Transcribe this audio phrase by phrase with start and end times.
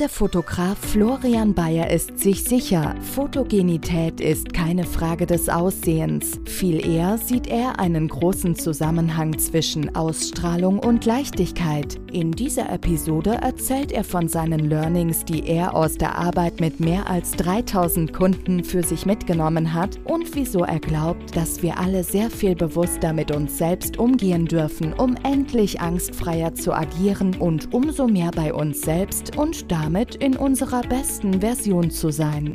[0.00, 6.40] Der Fotograf Florian Bayer ist sich sicher, Fotogenität ist keine Frage des Aussehens.
[6.46, 12.00] Viel eher sieht er einen großen Zusammenhang zwischen Ausstrahlung und Leichtigkeit.
[12.10, 17.06] In dieser Episode erzählt er von seinen Learnings, die er aus der Arbeit mit mehr
[17.06, 22.30] als 3000 Kunden für sich mitgenommen hat und wieso er glaubt, dass wir alle sehr
[22.30, 28.30] viel bewusster mit uns selbst umgehen dürfen, um endlich angstfreier zu agieren und umso mehr
[28.30, 32.54] bei uns selbst und damit damit in unserer besten Version zu sein.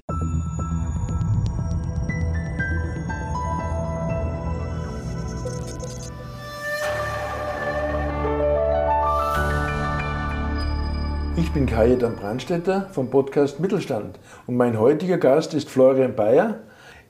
[11.36, 14.18] Ich bin Kajetan Brandstetter vom Podcast Mittelstand
[14.48, 16.62] und mein heutiger Gast ist Florian Bayer.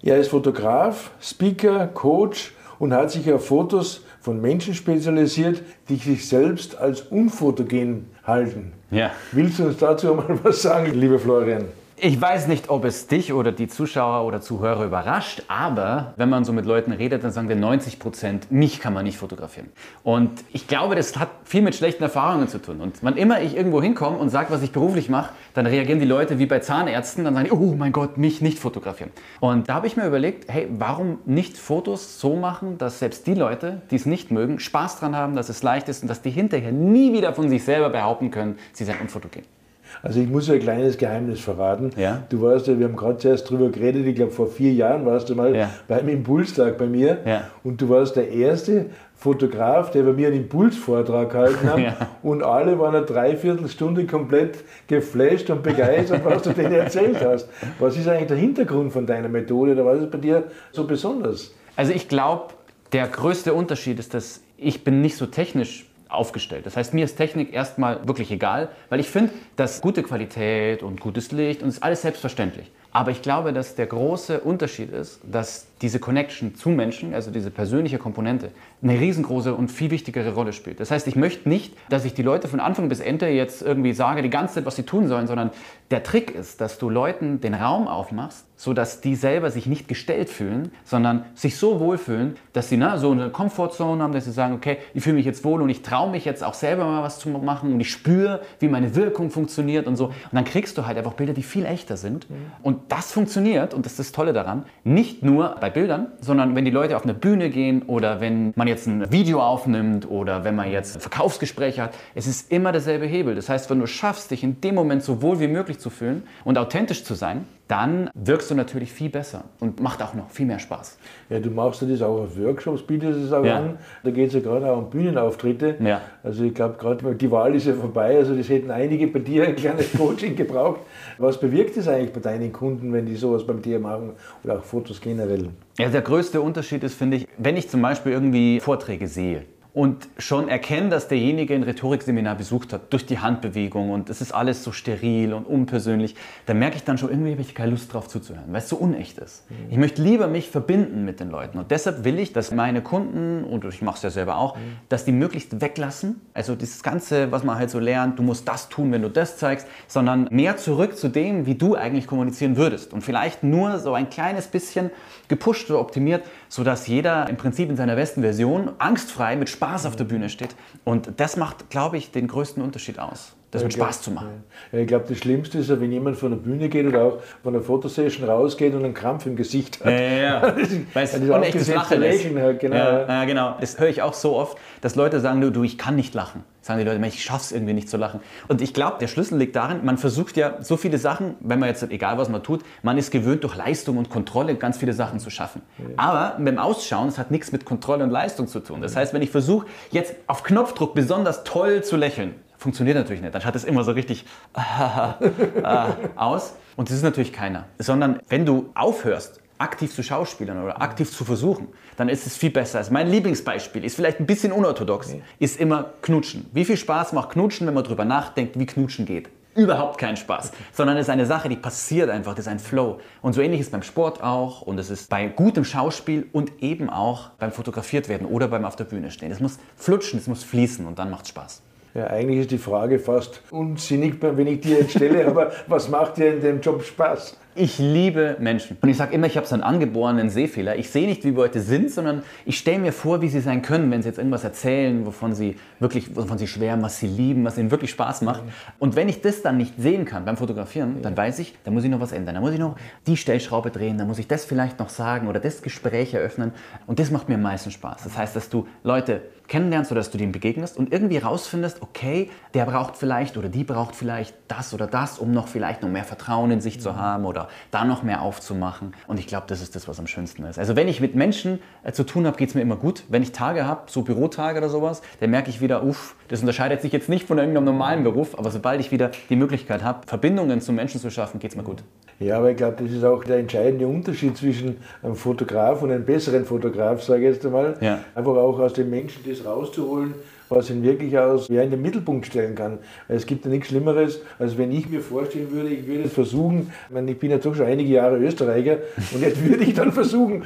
[0.02, 6.27] Er ist Fotograf, Speaker, Coach und hat sich auf Fotos von Menschen spezialisiert, die sich
[6.27, 8.73] selbst als unfotogen halten.
[8.91, 9.12] Ja.
[9.31, 11.65] Willst du uns dazu mal was sagen, lieber Florian?
[11.98, 16.43] Ich weiß nicht, ob es dich oder die Zuschauer oder Zuhörer überrascht, aber wenn man
[16.43, 19.70] so mit Leuten redet, dann sagen wir 90 Prozent, mich kann man nicht fotografieren.
[20.04, 22.82] Und ich glaube, das hat viel mit schlechten Erfahrungen zu tun.
[22.82, 26.05] Und wann immer ich irgendwo hinkomme und sage, was ich beruflich mache, dann reagieren die
[26.05, 29.12] Leute wie bei Zahnärzten, dann sagen die, oh mein Gott, mich nicht fotografieren.
[29.40, 33.35] Und da habe ich mir überlegt, hey, warum nicht Fotos so machen, dass selbst die
[33.35, 36.32] Leute, die es nicht mögen, Spaß dran haben, dass es leicht ist und dass die
[36.32, 39.55] hinterher nie wieder von sich selber behaupten können, sie seien unfotogen.
[40.01, 41.91] Also ich muss ein kleines Geheimnis verraten.
[41.98, 42.24] Ja?
[42.29, 45.29] Du warst ja, wir haben gerade zuerst drüber geredet, ich glaube vor vier Jahren warst
[45.29, 45.70] du mal ja.
[45.87, 47.43] beim Impulstag bei mir ja.
[47.63, 51.98] und du warst der erste Fotograf, der bei mir einen Impulsvortrag gehalten hat ja.
[52.21, 57.49] und alle waren eine Dreiviertelstunde komplett geflasht und begeistert, was du denen erzählt hast.
[57.80, 61.54] Was ist eigentlich der Hintergrund von deiner Methode oder was ist bei dir so besonders?
[61.76, 62.54] Also ich glaube,
[62.91, 66.66] der größte Unterschied ist, dass ich bin nicht so technisch aufgestellt.
[66.66, 71.00] Das heißt, mir ist Technik erstmal wirklich egal, weil ich finde, dass gute Qualität und
[71.00, 72.72] gutes Licht und ist alles selbstverständlich.
[72.92, 77.52] Aber ich glaube, dass der große Unterschied ist, dass diese Connection zu Menschen, also diese
[77.52, 80.80] persönliche Komponente, eine riesengroße und viel wichtigere Rolle spielt.
[80.80, 83.94] Das heißt, ich möchte nicht, dass ich die Leute von Anfang bis Ende jetzt irgendwie
[83.94, 85.52] sage, die ganze Zeit, was sie tun sollen, sondern
[85.91, 90.30] der Trick ist, dass du Leuten den Raum aufmachst, sodass die selber sich nicht gestellt
[90.30, 94.53] fühlen, sondern sich so wohlfühlen, dass sie na, so eine Comfortzone haben, dass sie sagen,
[94.53, 97.19] okay, ich fühle mich jetzt wohl und ich traue mich jetzt auch selber mal was
[97.19, 100.06] zu machen und ich spüre, wie meine Wirkung funktioniert und so.
[100.06, 102.30] Und dann kriegst du halt einfach Bilder, die viel echter sind.
[102.30, 102.35] Mhm.
[102.64, 106.66] Und das funktioniert, und das ist das Tolle daran, nicht nur bei Bildern, sondern wenn
[106.66, 110.56] die Leute auf eine Bühne gehen oder wenn man jetzt ein Video aufnimmt oder wenn
[110.56, 113.36] man jetzt ein Verkaufsgespräch hat, es ist immer derselbe Hebel.
[113.36, 116.24] Das heißt, wenn du schaffst, dich in dem Moment so wohl wie möglich zu fühlen
[116.44, 120.46] und authentisch zu sein, dann wirkst du natürlich viel besser und macht auch noch viel
[120.46, 120.98] mehr Spaß.
[121.30, 123.58] Ja, du machst ja das auch auf Workshops, bietest es auch ja.
[123.58, 123.78] an.
[124.03, 125.78] Da geht es ja gerade auch um Bühnenauftritte.
[125.80, 126.02] Ja.
[126.24, 129.48] Also ich glaube gerade, die Wahl ist ja vorbei, also das hätten einige bei dir
[129.48, 130.81] ein kleines Coaching gebraucht.
[131.18, 134.12] Was bewirkt es eigentlich bei deinen Kunden, wenn die sowas beim dir machen
[134.44, 135.50] oder auch Fotos generell?
[135.80, 139.44] Ja, der größte Unterschied ist, finde ich, wenn ich zum Beispiel irgendwie Vorträge sehe,
[139.75, 144.31] und schon erkennen, dass derjenige ein Rhetorikseminar besucht hat durch die Handbewegung und es ist
[144.31, 146.16] alles so steril und unpersönlich,
[146.46, 148.78] dann merke ich dann schon, irgendwie habe ich keine Lust drauf zuzuhören, weil es so
[148.78, 149.44] unecht ist.
[149.52, 149.56] Mhm.
[149.72, 153.44] Ich möchte lieber mich verbinden mit den Leuten und deshalb will ich, dass meine Kunden,
[153.44, 154.78] und ich mache es ja selber auch, mhm.
[154.88, 158.69] dass die möglichst weglassen, also dieses Ganze, was man halt so lernt, du musst das
[158.69, 162.94] tun, wenn du das zeigst, sondern mehr zurück zu dem, wie du eigentlich kommunizieren würdest
[162.94, 164.90] und vielleicht nur so ein kleines bisschen
[165.28, 169.96] gepusht oder optimiert, sodass jeder im Prinzip in seiner besten Version angstfrei mit Spaß auf
[169.96, 170.56] der Bühne steht.
[170.84, 174.44] Und das macht, glaube ich, den größten Unterschied aus das mit Spaß zu machen.
[174.72, 177.20] Ja, ich glaube, das Schlimmste ist ja, wenn jemand von der Bühne geht oder auch
[177.44, 179.92] von der Fotosession rausgeht und einen Krampf im Gesicht hat.
[179.92, 180.56] Ja, ja, ja.
[180.94, 182.26] Weil es unechtes Lachen ist.
[182.26, 182.76] Hat, genau.
[182.76, 183.56] Ja, ja, genau.
[183.60, 186.44] Das höre ich auch so oft, dass Leute sagen, du, du ich kann nicht lachen.
[186.62, 188.22] Sagen die Leute, ich schaff's irgendwie nicht zu lachen.
[188.48, 191.70] Und ich glaube, der Schlüssel liegt darin, man versucht ja so viele Sachen, wenn man
[191.70, 195.20] jetzt, egal was man tut, man ist gewöhnt, durch Leistung und Kontrolle ganz viele Sachen
[195.20, 195.62] zu schaffen.
[195.96, 198.82] Aber beim Ausschauen, es hat nichts mit Kontrolle und Leistung zu tun.
[198.82, 202.34] Das heißt, wenn ich versuche, jetzt auf Knopfdruck besonders toll zu lächeln,
[202.66, 203.35] funktioniert natürlich nicht.
[203.35, 204.26] Dann schaut es immer so richtig
[206.16, 206.56] aus.
[206.76, 207.66] Und das ist natürlich keiner.
[207.78, 212.50] Sondern wenn du aufhörst, aktiv zu schauspielern oder aktiv zu versuchen, dann ist es viel
[212.50, 212.79] besser.
[212.79, 215.22] Also mein Lieblingsbeispiel ist vielleicht ein bisschen unorthodox, okay.
[215.40, 216.47] ist immer Knutschen.
[216.53, 219.29] Wie viel Spaß macht Knutschen, wenn man darüber nachdenkt, wie Knutschen geht?
[219.53, 223.00] Überhaupt keinen Spaß, sondern es ist eine Sache, die passiert einfach, das ist ein Flow.
[223.22, 226.90] Und so ähnlich ist beim Sport auch und es ist bei gutem Schauspiel und eben
[226.90, 229.32] auch beim Fotografiert werden oder beim auf der Bühne stehen.
[229.32, 231.62] Es muss flutschen, es muss fließen und dann macht es Spaß.
[231.96, 236.18] Ja, eigentlich ist die Frage fast unsinnig, wenn ich dir jetzt stelle, aber was macht
[236.18, 237.38] dir in dem Job Spaß?
[237.58, 238.76] Ich liebe Menschen.
[238.82, 240.76] Und ich sage immer, ich habe so einen angeborenen Sehfehler.
[240.76, 243.90] Ich sehe nicht, wie Leute sind, sondern ich stelle mir vor, wie sie sein können,
[243.92, 247.58] wenn sie jetzt irgendwas erzählen, wovon sie wirklich, wovon sie schwärmen, was sie lieben, was
[247.58, 248.44] ihnen wirklich Spaß macht.
[248.78, 251.86] Und wenn ich das dann nicht sehen kann beim Fotografieren, dann weiß ich, da muss
[251.86, 252.36] ich noch was ändern.
[252.36, 252.76] Da muss ich noch
[253.08, 256.51] die Stellschraube drehen, da muss ich das vielleicht noch sagen oder das Gespräch eröffnen.
[256.88, 258.03] Und das macht mir am meisten Spaß.
[258.03, 262.30] Das heißt, dass du Leute kennenlernst oder dass du dem begegnest und irgendwie rausfindest, okay,
[262.53, 266.03] der braucht vielleicht oder die braucht vielleicht das oder das, um noch vielleicht noch mehr
[266.03, 268.94] Vertrauen in sich zu haben oder da noch mehr aufzumachen.
[269.07, 270.59] Und ich glaube, das ist das, was am schönsten ist.
[270.59, 273.03] Also wenn ich mit Menschen äh, zu tun habe, geht es mir immer gut.
[273.09, 276.81] Wenn ich Tage habe, so Bürotage oder sowas, dann merke ich wieder, uff, das unterscheidet
[276.81, 280.62] sich jetzt nicht von irgendeinem normalen Beruf, aber sobald ich wieder die Möglichkeit habe, Verbindungen
[280.62, 281.83] zu Menschen zu schaffen, geht es mir gut.
[282.19, 286.06] Ja, aber ich glaube, das ist auch der entscheidende Unterschied zwischen einem Fotograf und einem
[286.06, 287.77] besseren Fotograf, sage ich jetzt einmal.
[287.81, 288.00] Ja.
[288.15, 290.13] Einfach auch aus den Menschen das rauszuholen,
[290.50, 292.80] was ihn wirklich aus, ja, in den Mittelpunkt stellen kann.
[293.07, 296.71] Es gibt ja nichts Schlimmeres, als wenn ich mir vorstellen würde, ich würde es versuchen,
[296.88, 298.77] ich, meine, ich bin jetzt doch schon einige Jahre Österreicher
[299.13, 300.44] und jetzt würde ich dann versuchen,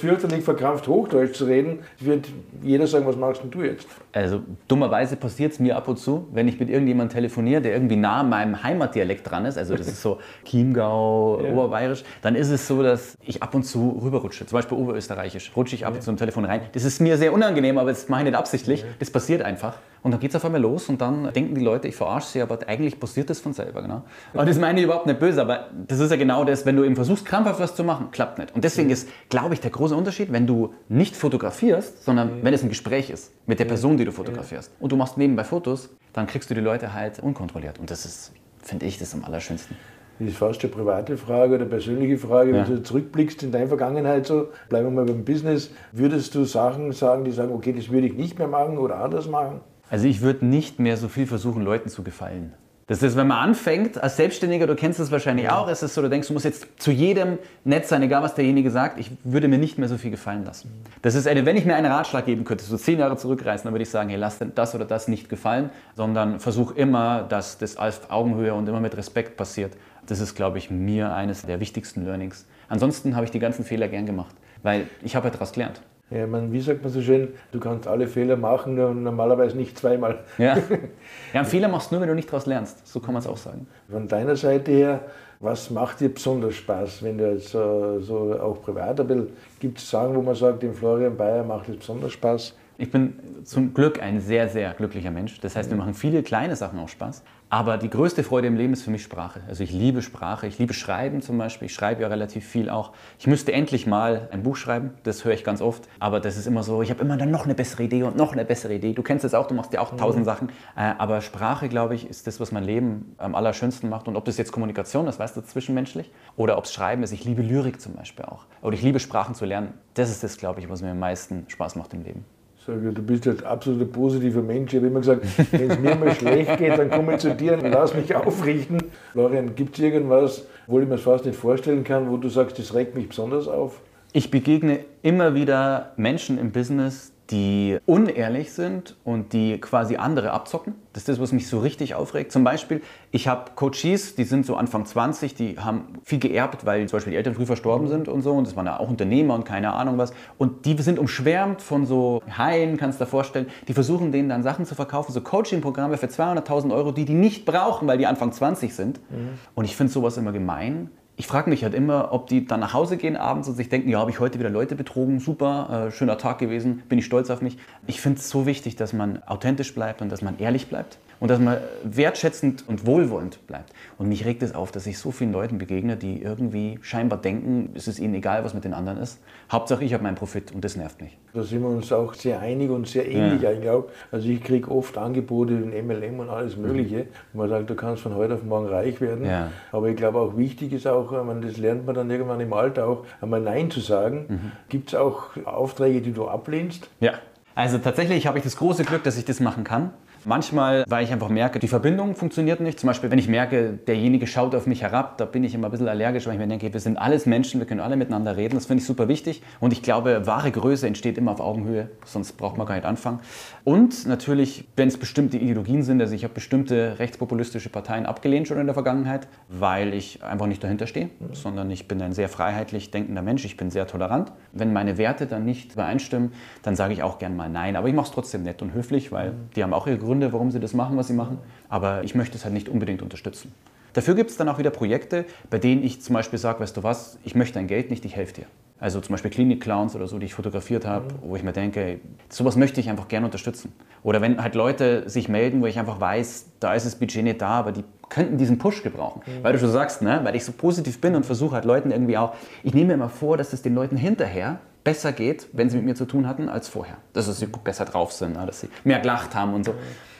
[0.00, 2.26] fürchterlich verkrampft Hochdeutsch zu reden, wird
[2.62, 3.86] jeder sagen, was machst denn du jetzt?
[4.12, 7.96] Also dummerweise passiert es mir ab und zu, wenn ich mit irgendjemandem telefoniere, der irgendwie
[7.96, 11.52] nah an meinem Heimatdialekt dran ist, also das ist so Chiemgau, ja.
[11.52, 15.74] Oberbayerisch, dann ist es so, dass ich ab und zu rüberrutsche, zum Beispiel Oberösterreichisch, rutsche
[15.74, 16.62] ich ab und zu im Telefon rein.
[16.72, 19.78] Das ist mir sehr unangenehm, aber das mache ich nicht absichtlich, das passiert einfach.
[20.04, 22.42] Und dann geht es auf einmal los und dann denken die Leute, ich verarsche sie,
[22.42, 23.80] aber eigentlich passiert das von selber.
[23.80, 24.02] Genau.
[24.34, 26.84] Und das meine ich überhaupt nicht böse, aber das ist ja genau das, wenn du
[26.84, 28.54] eben versuchst, krampfhaft was zu machen, klappt nicht.
[28.54, 32.62] Und deswegen ist, glaube ich, der große Unterschied, wenn du nicht fotografierst, sondern wenn es
[32.62, 36.26] ein Gespräch ist mit der Person, die du fotografierst und du machst nebenbei Fotos, dann
[36.26, 37.78] kriegst du die Leute halt unkontrolliert.
[37.78, 38.32] Und das ist,
[38.62, 39.74] finde ich, das am allerschönsten.
[40.18, 42.56] Das ist fast eine private Frage oder persönliche Frage.
[42.56, 42.66] Ja.
[42.68, 46.92] Wenn du zurückblickst in deine Vergangenheit, so, bleiben wir mal beim Business, würdest du Sachen
[46.92, 49.60] sagen, die sagen, okay, das würde ich nicht mehr machen oder anders machen?
[49.90, 52.52] Also ich würde nicht mehr so viel versuchen, Leuten zu gefallen.
[52.86, 56.02] Das ist, wenn man anfängt als Selbstständiger, du kennst das wahrscheinlich auch, es ist so,
[56.02, 59.48] du denkst, du musst jetzt zu jedem nett sein, egal was derjenige sagt, ich würde
[59.48, 60.70] mir nicht mehr so viel gefallen lassen.
[61.00, 63.72] Das ist eine, wenn ich mir einen Ratschlag geben könnte, so zehn Jahre zurückreisen, dann
[63.72, 67.78] würde ich sagen, hey, lass das oder das nicht gefallen, sondern versuch immer, dass das
[67.78, 69.72] auf Augenhöhe und immer mit Respekt passiert.
[70.06, 72.46] Das ist, glaube ich, mir eines der wichtigsten Learnings.
[72.68, 75.80] Ansonsten habe ich die ganzen Fehler gern gemacht, weil ich habe halt daraus gelernt.
[76.10, 79.78] Ja, man, wie sagt man so schön, du kannst alle Fehler machen, nur normalerweise nicht
[79.78, 80.18] zweimal.
[80.36, 80.56] Ja,
[81.32, 82.86] ja einen Fehler machst du nur, wenn du nicht daraus lernst.
[82.86, 83.66] So kann man es auch sagen.
[83.90, 85.00] Von deiner Seite her,
[85.40, 89.28] was macht dir besonders Spaß, wenn du jetzt so, so auch privat ein bisschen,
[89.60, 92.54] gibt es Sagen, wo man sagt, dem Florian Bayer macht es besonders Spaß?
[92.76, 95.38] Ich bin zum Glück ein sehr, sehr glücklicher Mensch.
[95.40, 97.22] Das heißt, mir machen viele kleine Sachen auch Spaß.
[97.48, 99.42] Aber die größte Freude im Leben ist für mich Sprache.
[99.46, 101.66] Also ich liebe Sprache, ich liebe Schreiben zum Beispiel.
[101.66, 102.90] Ich schreibe ja relativ viel auch.
[103.16, 105.88] Ich müsste endlich mal ein Buch schreiben, das höre ich ganz oft.
[106.00, 108.32] Aber das ist immer so, ich habe immer dann noch eine bessere Idee und noch
[108.32, 108.92] eine bessere Idee.
[108.92, 110.26] Du kennst das auch, du machst ja auch tausend mhm.
[110.26, 110.48] Sachen.
[110.74, 114.08] Äh, aber Sprache, glaube ich, ist das, was mein Leben am allerschönsten macht.
[114.08, 117.12] Und ob das jetzt Kommunikation ist, weißt du, zwischenmenschlich, oder ob es Schreiben ist.
[117.12, 118.46] Ich liebe Lyrik zum Beispiel auch.
[118.62, 119.74] Oder ich liebe Sprachen zu lernen.
[119.92, 122.24] Das ist das, glaube ich, was mir am meisten Spaß macht im Leben.
[122.66, 124.72] Sage, du bist halt absolut ein positiver Mensch.
[124.72, 127.54] Ich habe immer gesagt, wenn es mir mal schlecht geht, dann komme ich zu dir
[127.54, 128.78] und lass mich aufrichten.
[129.12, 132.58] Florian, gibt es irgendwas, wo ich mir das fast nicht vorstellen kann, wo du sagst,
[132.58, 133.82] das regt mich besonders auf?
[134.14, 140.74] Ich begegne immer wieder Menschen im Business, die unehrlich sind und die quasi andere abzocken.
[140.92, 142.30] Das ist das, was mich so richtig aufregt.
[142.32, 142.82] Zum Beispiel,
[143.12, 147.12] ich habe Coaches, die sind so Anfang 20, die haben viel geerbt, weil zum Beispiel
[147.12, 148.32] die Eltern früh verstorben sind und so.
[148.32, 150.12] Und das waren ja auch Unternehmer und keine Ahnung was.
[150.36, 153.46] Und die sind umschwärmt von so Haien, kannst du dir vorstellen.
[153.68, 157.46] Die versuchen denen dann Sachen zu verkaufen, so Coaching-Programme für 200.000 Euro, die die nicht
[157.46, 159.00] brauchen, weil die Anfang 20 sind.
[159.10, 159.38] Mhm.
[159.54, 162.72] Und ich finde sowas immer gemein ich frage mich halt immer, ob die dann nach
[162.72, 165.90] Hause gehen abends und sich denken, ja, habe ich heute wieder Leute betrogen, super, äh,
[165.92, 167.56] schöner Tag gewesen, bin ich stolz auf mich.
[167.86, 171.30] Ich finde es so wichtig, dass man authentisch bleibt und dass man ehrlich bleibt und
[171.30, 173.72] dass man wertschätzend und wohlwollend bleibt.
[173.96, 177.70] Und mich regt es auf, dass ich so vielen Leuten begegne, die irgendwie scheinbar denken,
[177.74, 179.22] es ist ihnen egal, was mit den anderen ist.
[179.50, 181.16] Hauptsache, ich habe meinen Profit und das nervt mich.
[181.32, 183.48] Da sind wir uns auch sehr einig und sehr ähnlich ja.
[183.48, 183.84] eigentlich auch.
[184.12, 188.02] Also ich kriege oft Angebote in MLM und alles Mögliche, wo man sagt, du kannst
[188.02, 189.24] von heute auf morgen reich werden.
[189.24, 189.50] Ja.
[189.72, 192.86] Aber ich glaube auch wichtig ist auch, meine, das lernt man dann irgendwann im Alter
[192.86, 194.26] auch, einmal Nein zu sagen.
[194.28, 194.52] Mhm.
[194.68, 196.90] Gibt es auch Aufträge, die du ablehnst?
[197.00, 197.14] Ja.
[197.54, 199.90] Also tatsächlich habe ich das große Glück, dass ich das machen kann.
[200.26, 202.80] Manchmal, weil ich einfach merke, die Verbindung funktioniert nicht.
[202.80, 205.70] Zum Beispiel, wenn ich merke, derjenige schaut auf mich herab, da bin ich immer ein
[205.70, 208.54] bisschen allergisch, weil ich mir denke, wir sind alles Menschen, wir können alle miteinander reden.
[208.54, 209.42] Das finde ich super wichtig.
[209.60, 213.20] Und ich glaube, wahre Größe entsteht immer auf Augenhöhe, sonst braucht man gar nicht anfangen.
[213.64, 218.58] Und natürlich, wenn es bestimmte Ideologien sind, also ich habe bestimmte rechtspopulistische Parteien abgelehnt schon
[218.58, 222.90] in der Vergangenheit, weil ich einfach nicht dahinter stehe, sondern ich bin ein sehr freiheitlich
[222.90, 224.32] denkender Mensch, ich bin sehr tolerant.
[224.52, 227.76] Wenn meine Werte dann nicht übereinstimmen, dann sage ich auch gern mal Nein.
[227.76, 230.32] Aber ich mache es trotzdem nett und höflich, weil die haben auch ihre Gründe Gründe,
[230.32, 231.38] warum sie das machen, was sie machen.
[231.68, 233.52] Aber ich möchte es halt nicht unbedingt unterstützen.
[233.94, 236.82] Dafür gibt es dann auch wieder Projekte, bei denen ich zum Beispiel sage, weißt du
[236.84, 238.46] was, ich möchte dein Geld nicht, ich helfe dir.
[238.78, 241.30] Also zum Beispiel Klinik-Clowns oder so, die ich fotografiert habe, mhm.
[241.30, 243.72] wo ich mir denke, sowas möchte ich einfach gerne unterstützen.
[244.02, 247.40] Oder wenn halt Leute sich melden, wo ich einfach weiß, da ist das Budget nicht
[247.40, 249.22] da, aber die könnten diesen Push gebrauchen.
[249.26, 249.42] Mhm.
[249.42, 250.20] Weil du schon sagst, ne?
[250.22, 253.08] weil ich so positiv bin und versuche halt Leuten irgendwie auch, ich nehme mir immer
[253.08, 256.48] vor, dass es den Leuten hinterher besser geht, wenn sie mit mir zu tun hatten,
[256.48, 256.98] als vorher.
[257.14, 258.46] Dass sie besser drauf sind, ne?
[258.46, 259.74] dass sie mehr gelacht haben und so.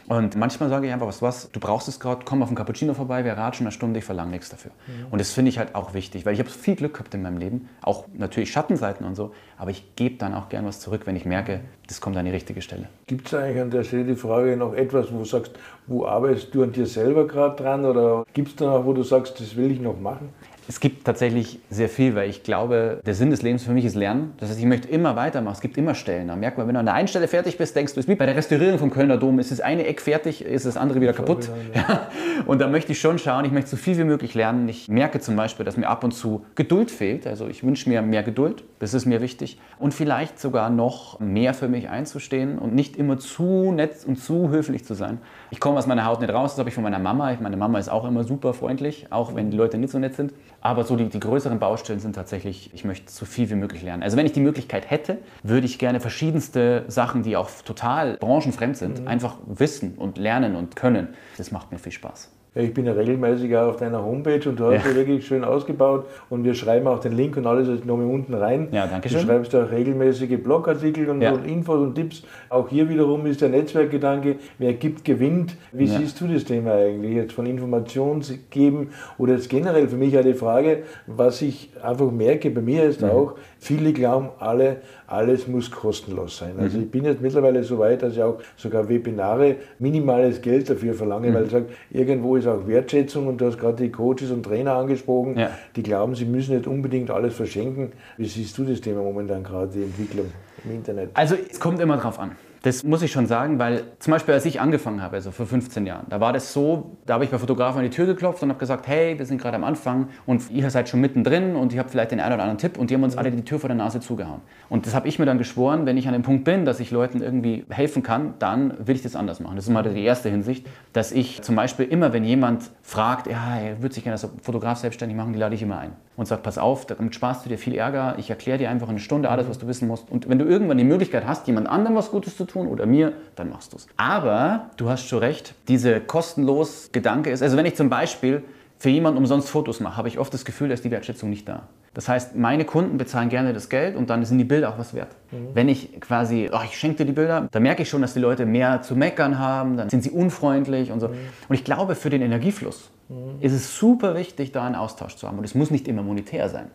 [0.06, 2.92] Und manchmal sage ich einfach, was was, du brauchst es gerade, komm auf einen Cappuccino
[2.92, 4.72] vorbei, wir ratschen eine Stunde, ich verlange nichts dafür.
[4.86, 5.06] Mhm.
[5.10, 7.38] Und das finde ich halt auch wichtig, weil ich habe viel Glück gehabt in meinem
[7.38, 11.16] Leben, auch natürlich Schattenseiten und so, aber ich gebe dann auch gern was zurück, wenn
[11.16, 12.88] ich merke, das kommt an die richtige Stelle.
[13.06, 15.52] Gibt es eigentlich an der Stelle die Frage noch etwas, wo du sagst,
[15.86, 19.02] wo arbeitest du an dir selber gerade dran oder gibt es da noch, wo du
[19.02, 20.28] sagst, das will ich noch machen?
[20.66, 23.94] Es gibt tatsächlich sehr viel, weil ich glaube, der Sinn des Lebens für mich ist
[23.94, 24.32] Lernen.
[24.38, 25.54] Das heißt, ich möchte immer weitermachen.
[25.54, 26.28] Es gibt immer Stellen.
[26.28, 28.10] Da merkt man, wenn du an der einen Stelle fertig bist, denkst du, es ist
[28.10, 29.38] wie bei der Restaurierung vom Kölner Dom.
[29.38, 31.48] Ist das eine Eck fertig, ist das andere wieder kaputt.
[31.74, 32.08] Ja.
[32.46, 34.68] Und da möchte ich schon schauen, ich möchte so viel wie möglich lernen.
[34.68, 37.26] Ich merke zum Beispiel, dass mir ab und zu Geduld fehlt.
[37.26, 38.62] Also ich wünsche mir mehr Geduld.
[38.78, 39.58] Das ist mir wichtig.
[39.78, 44.50] Und vielleicht sogar noch mehr für mich einzustehen und nicht immer zu nett und zu
[44.50, 45.18] höflich zu sein.
[45.50, 46.52] Ich komme aus meiner Haut nicht raus.
[46.52, 47.36] Das habe ich von meiner Mama.
[47.40, 50.32] Meine Mama ist auch immer super freundlich, auch wenn die Leute nicht so nett sind.
[50.64, 54.02] Aber so die, die größeren Baustellen sind tatsächlich, ich möchte so viel wie möglich lernen.
[54.02, 58.74] Also wenn ich die Möglichkeit hätte, würde ich gerne verschiedenste Sachen, die auch total branchenfremd
[58.74, 59.06] sind, mhm.
[59.06, 61.08] einfach wissen und lernen und können.
[61.36, 62.30] Das macht mir viel Spaß.
[62.56, 64.90] Ich bin ja regelmäßig auch auf deiner Homepage und du hast ja.
[64.90, 68.32] ja wirklich schön ausgebaut und wir schreiben auch den Link und alles noch mal unten
[68.32, 68.68] rein.
[68.70, 69.20] Ja, danke schön.
[69.20, 71.32] Du schreibst auch regelmäßige Blogartikel und, ja.
[71.32, 72.22] und, Infos und Tipps.
[72.48, 75.56] Auch hier wiederum ist der Netzwerkgedanke, wer gibt, gewinnt.
[75.72, 75.98] Wie ja.
[75.98, 80.34] siehst du das Thema eigentlich jetzt von Informationen geben oder jetzt generell für mich eine
[80.34, 83.10] Frage, was ich einfach merke, bei mir ist mhm.
[83.10, 86.52] auch, viele glauben alle, alles muss kostenlos sein.
[86.58, 86.84] Also mhm.
[86.84, 91.30] ich bin jetzt mittlerweile so weit, dass ich auch sogar Webinare minimales Geld dafür verlange,
[91.30, 91.34] mhm.
[91.34, 94.74] weil ich sage, irgendwo ist auch Wertschätzung und du hast gerade die Coaches und Trainer
[94.74, 95.50] angesprochen, ja.
[95.76, 97.92] die glauben, sie müssen nicht unbedingt alles verschenken.
[98.16, 100.26] Wie siehst du das Thema momentan gerade, die Entwicklung
[100.64, 101.10] im Internet?
[101.14, 102.32] Also es kommt immer drauf an.
[102.64, 105.84] Das muss ich schon sagen, weil zum Beispiel als ich angefangen habe, also vor 15
[105.84, 108.48] Jahren, da war das so, da habe ich bei Fotografen an die Tür geklopft und
[108.48, 111.80] habe gesagt, hey, wir sind gerade am Anfang und ihr seid schon mittendrin und ihr
[111.80, 113.68] habt vielleicht den einen oder anderen Tipp und die haben uns alle die Tür vor
[113.68, 114.40] der Nase zugehauen.
[114.70, 116.90] Und das habe ich mir dann geschworen, wenn ich an dem Punkt bin, dass ich
[116.90, 119.56] Leuten irgendwie helfen kann, dann will ich das anders machen.
[119.56, 123.58] Das ist mal die erste Hinsicht, dass ich zum Beispiel immer, wenn jemand fragt, ja,
[123.58, 126.42] er würde sich gerne als Fotograf selbstständig machen, die lade ich immer ein und sage,
[126.42, 129.48] pass auf, damit sparst du dir viel Ärger, ich erkläre dir einfach eine Stunde alles,
[129.48, 130.10] was du wissen musst.
[130.10, 133.12] Und wenn du irgendwann die Möglichkeit hast, jemand anderem was Gutes zu tun oder mir,
[133.36, 133.86] dann machst du es.
[133.96, 138.42] Aber du hast schon recht, diese kostenlos Gedanke ist, also wenn ich zum Beispiel
[138.78, 141.48] für jemanden umsonst Fotos mache, habe ich oft das Gefühl, da ist die Wertschätzung nicht
[141.48, 141.68] da.
[141.94, 144.94] Das heißt, meine Kunden bezahlen gerne das Geld und dann sind die Bilder auch was
[144.94, 145.14] wert.
[145.30, 145.48] Mhm.
[145.54, 148.20] Wenn ich quasi, oh, ich schenke dir die Bilder, dann merke ich schon, dass die
[148.20, 151.08] Leute mehr zu meckern haben, dann sind sie unfreundlich und so.
[151.08, 151.14] Mhm.
[151.48, 153.40] Und ich glaube, für den Energiefluss mhm.
[153.40, 155.38] ist es super wichtig, da einen Austausch zu haben.
[155.38, 156.66] Und es muss nicht immer monetär sein.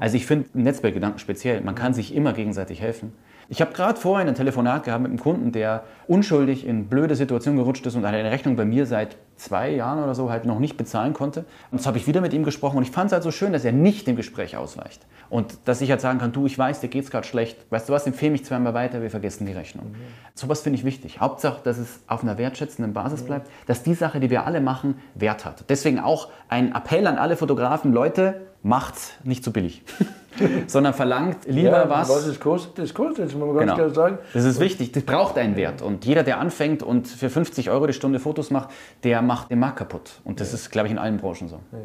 [0.00, 3.12] Also ich finde Netzwerkgedanken speziell, man kann sich immer gegenseitig helfen.
[3.50, 7.58] Ich habe gerade vorhin ein Telefonat gehabt mit einem Kunden, der unschuldig in blöde Situationen
[7.58, 10.76] gerutscht ist und eine Rechnung bei mir seit zwei Jahren oder so halt noch nicht
[10.76, 11.46] bezahlen konnte.
[11.70, 13.54] Und jetzt habe ich wieder mit ihm gesprochen und ich fand es halt so schön,
[13.54, 15.06] dass er nicht dem Gespräch ausweicht.
[15.30, 17.56] Und dass ich halt sagen kann, du, ich weiß, dir geht es gerade schlecht.
[17.70, 19.92] Weißt du was, empfehle mich zweimal weiter, wir vergessen die Rechnung.
[19.92, 19.96] Mhm.
[20.34, 21.20] Sowas finde ich wichtig.
[21.20, 23.26] Hauptsache, dass es auf einer wertschätzenden Basis mhm.
[23.26, 25.64] bleibt, dass die Sache, die wir alle machen, Wert hat.
[25.70, 29.82] Deswegen auch ein Appell an alle Fotografen, Leute, macht's nicht zu billig.
[30.66, 32.08] sondern verlangt lieber ja, was.
[32.08, 33.74] Was es kostet, das kostet, das muss man ganz genau.
[33.74, 34.18] klar sagen.
[34.32, 35.82] Das ist wichtig, das braucht einen Wert.
[35.82, 38.70] Und jeder, der anfängt und für 50 Euro die Stunde Fotos macht,
[39.04, 40.20] der macht den Markt kaputt.
[40.24, 40.56] Und das ja.
[40.56, 41.60] ist, glaube ich, in allen Branchen so.
[41.72, 41.78] Ja.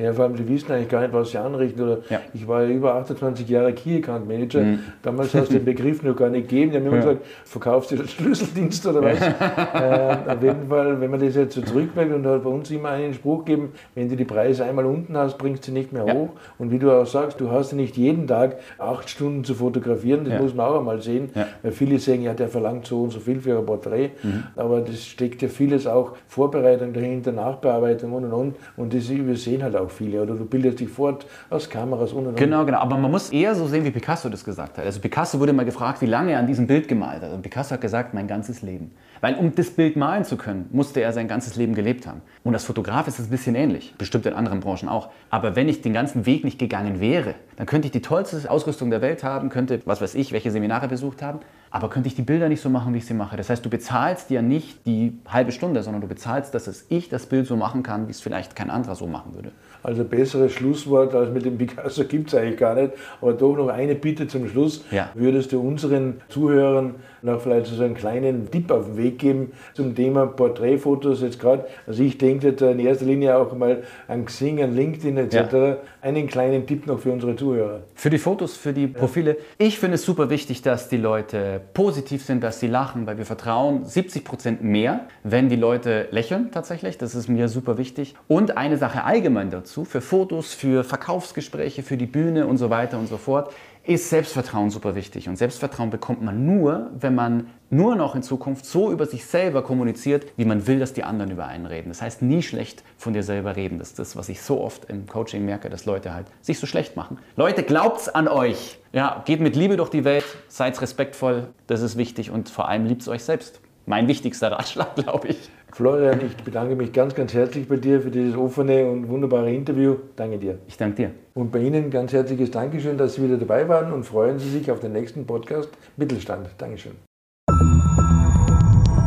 [0.00, 1.82] Ja, vor allem, die wissen eigentlich gar nicht, was sie anrichten.
[1.82, 2.20] Oder ja.
[2.32, 4.60] Ich war ja über 28 Jahre Key Account Manager.
[4.60, 4.78] Mhm.
[5.02, 6.70] Damals hast du den Begriff noch gar nicht gegeben.
[6.70, 7.02] Die haben immer ja.
[7.02, 9.20] gesagt, verkaufst du den Schlüsseldienst oder was?
[9.20, 12.90] äh, auf jeden Fall, wenn man das jetzt so zurückbringt und hat bei uns immer
[12.90, 16.04] einen Spruch geben, wenn du die Preise einmal unten hast, bringst du sie nicht mehr
[16.04, 16.30] hoch.
[16.58, 20.24] Und wie du auch sagst, du hast ja nicht jeden Tag acht Stunden zu fotografieren.
[20.24, 21.30] Das muss man auch einmal sehen.
[21.62, 24.12] Weil viele sagen, ja, der verlangt so und so viel für ein Porträt.
[24.22, 24.44] Mhm.
[24.56, 28.56] Aber das steckt ja vieles auch Vorbereitung dahinter, Nachbearbeitung und und und.
[28.76, 30.22] Und das übersehen halt auch auch viele.
[30.22, 32.78] Oder du bildest dich fort aus Kameras und Genau, genau.
[32.78, 34.84] Aber man muss eher so sehen, wie Picasso das gesagt hat.
[34.84, 37.32] Also Picasso wurde mal gefragt, wie lange er an diesem Bild gemalt hat.
[37.32, 38.92] Und Picasso hat gesagt, mein ganzes Leben.
[39.20, 42.22] Weil um das Bild malen zu können, musste er sein ganzes Leben gelebt haben.
[42.42, 45.10] Und als Fotograf ist es ein bisschen ähnlich, bestimmt in anderen Branchen auch.
[45.28, 48.90] Aber wenn ich den ganzen Weg nicht gegangen wäre, dann könnte ich die tollste Ausrüstung
[48.90, 52.22] der Welt haben, könnte, was weiß ich, welche Seminare besucht haben, aber könnte ich die
[52.22, 53.36] Bilder nicht so machen, wie ich sie mache.
[53.36, 57.08] Das heißt, du bezahlst dir nicht die halbe Stunde, sondern du bezahlst, dass es ich
[57.08, 59.52] das Bild so machen kann, wie es vielleicht kein anderer so machen würde.
[59.82, 62.92] Also besseres Schlusswort als mit dem Picasso gibt es eigentlich gar nicht.
[63.20, 64.84] Aber doch noch eine Bitte zum Schluss.
[64.90, 65.10] Ja.
[65.14, 69.94] Würdest du unseren Zuhörern noch vielleicht so einen kleinen Tipp auf den Weg geben zum
[69.94, 71.66] Thema Porträtfotos jetzt gerade?
[71.86, 75.34] Also ich denke jetzt in erster Linie auch mal an Xing, an LinkedIn etc.
[75.52, 75.76] Ja.
[76.02, 77.80] Einen kleinen Tipp noch für unsere Zuhörer.
[77.94, 79.36] Für die Fotos, für die Profile.
[79.58, 83.26] Ich finde es super wichtig, dass die Leute positiv sind, dass sie lachen, weil wir
[83.26, 86.98] vertrauen 70 Prozent mehr, wenn die Leute lächeln tatsächlich.
[86.98, 88.14] Das ist mir super wichtig.
[88.28, 92.98] Und eine Sache allgemein dazu, für Fotos, für Verkaufsgespräche, für die Bühne und so weiter
[92.98, 93.52] und so fort
[93.90, 95.28] ist Selbstvertrauen super wichtig.
[95.28, 99.62] Und Selbstvertrauen bekommt man nur, wenn man nur noch in Zukunft so über sich selber
[99.62, 101.88] kommuniziert, wie man will, dass die anderen über einen reden.
[101.88, 103.78] Das heißt, nie schlecht von dir selber reden.
[103.78, 106.68] Das ist das, was ich so oft im Coaching merke, dass Leute halt sich so
[106.68, 107.18] schlecht machen.
[107.34, 108.78] Leute, glaubt's an euch.
[108.92, 112.86] Ja, geht mit Liebe durch die Welt, seid respektvoll, das ist wichtig und vor allem
[112.86, 113.60] liebt euch selbst.
[113.86, 115.50] Mein wichtigster Ratschlag, glaube ich.
[115.72, 119.96] Florian, ich bedanke mich ganz, ganz herzlich bei dir für dieses offene und wunderbare Interview.
[120.16, 120.58] Danke dir.
[120.66, 121.10] Ich danke dir.
[121.34, 124.70] Und bei Ihnen ganz herzliches Dankeschön, dass Sie wieder dabei waren und freuen Sie sich
[124.70, 126.48] auf den nächsten Podcast Mittelstand.
[126.58, 126.92] Dankeschön.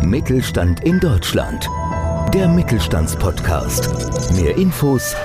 [0.03, 1.67] Mittelstand in Deutschland.
[2.34, 4.34] Der Mittelstandspodcast.
[4.36, 5.15] Mehr Infos